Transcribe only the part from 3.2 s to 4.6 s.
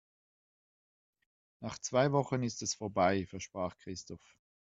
versprach Christoph.